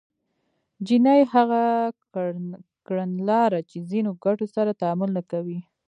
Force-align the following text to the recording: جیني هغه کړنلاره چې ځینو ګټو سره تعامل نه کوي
جیني 0.85 1.19
هغه 1.33 1.63
کړنلاره 2.87 3.59
چې 3.69 3.77
ځینو 3.89 4.11
ګټو 4.25 4.45
سره 4.55 4.71
تعامل 4.81 5.09
نه 5.17 5.23
کوي 5.31 5.59